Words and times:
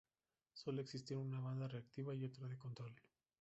Suele 0.53 0.81
existir 0.81 1.15
una 1.15 1.39
banda 1.39 1.67
reactiva 1.67 2.15
y 2.15 2.25
otra 2.25 2.47
de 2.47 2.57
control. 2.57 2.91